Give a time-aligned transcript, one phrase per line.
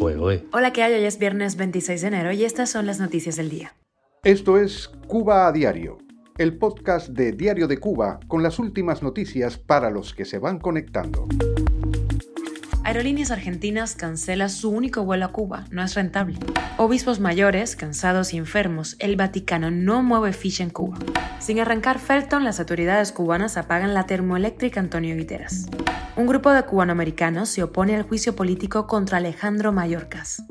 [0.00, 0.94] Hola, ¿qué hay?
[0.94, 3.74] Hoy es viernes 26 de enero y estas son las noticias del día.
[4.24, 5.98] Esto es Cuba a Diario,
[6.38, 10.58] el podcast de Diario de Cuba con las últimas noticias para los que se van
[10.58, 11.28] conectando.
[12.82, 16.38] Aerolíneas Argentinas cancela su único vuelo a Cuba, no es rentable.
[16.78, 20.96] Obispos mayores, cansados y enfermos, el Vaticano no mueve ficha en Cuba.
[21.40, 25.66] Sin arrancar Felton, las autoridades cubanas apagan la termoeléctrica Antonio Guiteras.
[26.20, 30.42] Un grupo de cubanoamericanos se opone al juicio político contra Alejandro Mayorkas.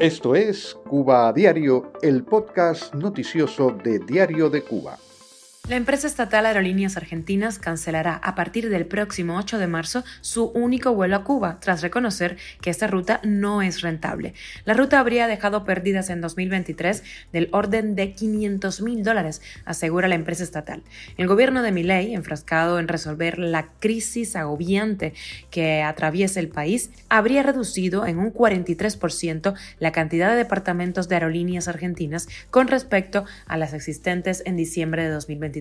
[0.00, 4.98] Esto es Cuba Diario, el podcast noticioso de Diario de Cuba.
[5.70, 10.94] La empresa estatal Aerolíneas Argentinas cancelará a partir del próximo 8 de marzo su único
[10.94, 14.34] vuelo a Cuba, tras reconocer que esta ruta no es rentable.
[14.64, 20.16] La ruta habría dejado pérdidas en 2023 del orden de 500 mil dólares, asegura la
[20.16, 20.82] empresa estatal.
[21.16, 25.12] El gobierno de Milei, enfrascado en resolver la crisis agobiante
[25.52, 31.68] que atraviesa el país, habría reducido en un 43% la cantidad de departamentos de aerolíneas
[31.68, 35.59] argentinas con respecto a las existentes en diciembre de 2023.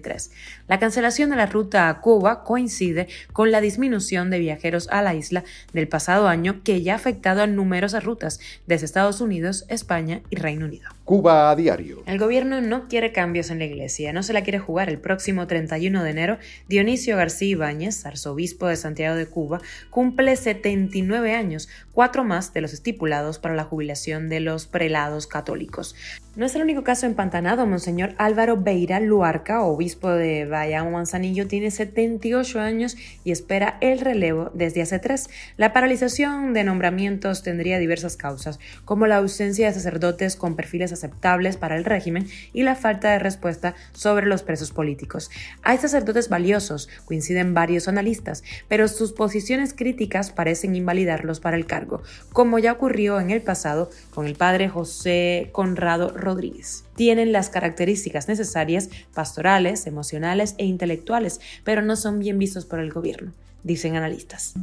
[0.68, 5.16] La cancelación de la ruta a Cuba coincide con la disminución de viajeros a la
[5.16, 10.22] isla del pasado año que ya ha afectado a numerosas rutas desde Estados Unidos, España
[10.30, 10.99] y Reino Unido.
[11.10, 12.04] Cuba a diario.
[12.06, 14.90] El gobierno no quiere cambios en la iglesia, no se la quiere jugar.
[14.90, 21.34] El próximo 31 de enero, Dionisio García Ibáñez, arzobispo de Santiago de Cuba, cumple 79
[21.34, 25.96] años, cuatro más de los estipulados para la jubilación de los prelados católicos.
[26.36, 27.66] No es el único caso empantanado.
[27.66, 34.52] Monseñor Álvaro Beira Luarca, obispo de Bayamo Manzanillo, tiene 78 años y espera el relevo
[34.54, 35.30] desde hace tres.
[35.58, 41.58] La paralización de nombramientos tendría diversas causas, como la ausencia de sacerdotes con perfiles aceptables
[41.58, 45.32] para el régimen y la falta de respuesta sobre los presos políticos.
[45.64, 52.04] Hay sacerdotes valiosos, coinciden varios analistas, pero sus posiciones críticas parecen invalidarlos para el cargo,
[52.34, 56.89] como ya ocurrió en el pasado con el padre José Conrado Rodríguez.
[57.00, 62.92] Tienen las características necesarias pastorales, emocionales e intelectuales, pero no son bien vistos por el
[62.92, 63.32] gobierno
[63.64, 64.54] dicen analistas.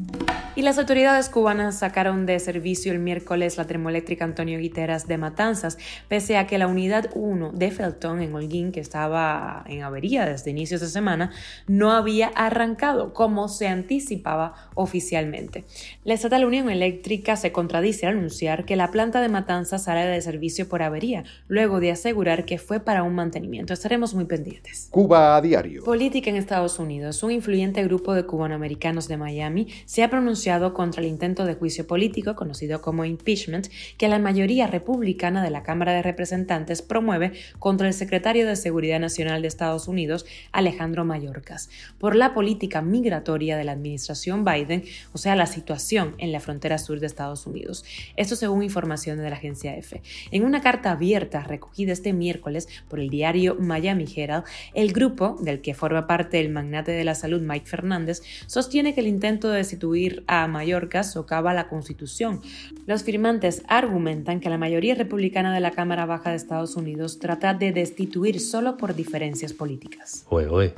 [0.55, 5.77] Y las autoridades cubanas sacaron de servicio el miércoles la termoeléctrica Antonio Guiteras de Matanzas,
[6.09, 10.51] pese a que la unidad 1 de Felton en Holguín, que estaba en avería desde
[10.51, 11.31] inicios de semana,
[11.67, 15.65] no había arrancado como se anticipaba oficialmente.
[16.05, 20.21] La estatal Unión Eléctrica se contradice al anunciar que la planta de Matanzas sale de
[20.23, 23.73] servicio por avería, luego de asegurar que fue para un mantenimiento.
[23.73, 24.89] Estaremos muy pendientes.
[24.91, 25.85] Cuba a diario.
[25.85, 27.23] Política en Estados Unidos.
[27.23, 31.87] Un influyente grupo de cubanoamericanos de Miami se ha pronunciado contra el intento de juicio
[31.87, 37.87] político, conocido como impeachment, que la mayoría republicana de la Cámara de Representantes promueve contra
[37.87, 43.65] el secretario de Seguridad Nacional de Estados Unidos, Alejandro Mayorkas, por la política migratoria de
[43.65, 47.85] la administración Biden, o sea, la situación en la frontera sur de Estados Unidos.
[48.17, 50.03] Esto según información de la agencia EFE.
[50.31, 54.45] En una carta abierta recogida este miércoles por el diario Miami Herald,
[54.75, 58.93] el grupo, del que forma parte el magnate de la salud Mike Fernández, sostiene tiene
[58.93, 62.43] que el intento de destituir a Mallorca socava la Constitución.
[62.87, 67.55] Los firmantes argumentan que la mayoría republicana de la Cámara Baja de Estados Unidos trata
[67.55, 70.27] de destituir solo por diferencias políticas.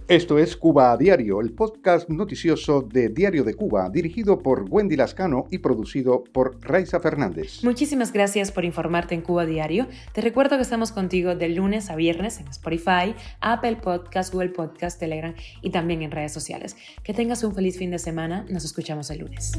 [0.07, 4.95] Esto es Cuba a Diario, el podcast noticioso de Diario de Cuba, dirigido por Wendy
[4.95, 7.65] Lascano y producido por Raiza Fernández.
[7.65, 9.89] Muchísimas gracias por informarte en Cuba Diario.
[10.13, 15.35] Te recuerdo que estamos de lunes a viernes en Spotify, Apple Podcast, Google Podcast, Telegram
[15.63, 16.77] y también en redes sociales.
[17.03, 18.47] Que tengas un feliz fin de semana.
[18.49, 19.53] Nos escuchamos el lunes.